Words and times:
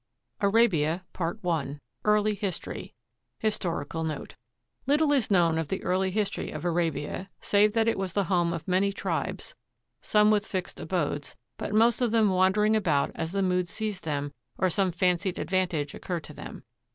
ARABIA 0.41 1.03
I 1.19 1.75
EARLY 2.05 2.33
HISTORY 2.33 2.95
HISTORICAL 3.37 4.03
NOTE 4.03 4.35
Little 4.87 5.11
is 5.11 5.29
known 5.29 5.59
of 5.59 5.67
the 5.67 5.83
early 5.83 6.09
history 6.09 6.49
of 6.49 6.65
Arabia, 6.65 7.29
save 7.39 7.73
that 7.73 7.87
it 7.87 7.99
was 7.99 8.13
the 8.13 8.23
home 8.23 8.51
of 8.51 8.67
many 8.67 8.91
tribes, 8.91 9.53
some 10.01 10.31
with 10.31 10.47
fixed 10.47 10.79
abodes, 10.79 11.35
but 11.57 11.75
most 11.75 12.01
of 12.01 12.09
them 12.09 12.31
wandering 12.31 12.75
about 12.75 13.11
as 13.13 13.31
the 13.31 13.43
mood 13.43 13.69
seized 13.69 14.03
them 14.03 14.33
or 14.57 14.71
some 14.71 14.91
fancied 14.91 15.37
advantage 15.37 15.93
occurred 15.93 16.23
to 16.23 16.33
them. 16.33 16.63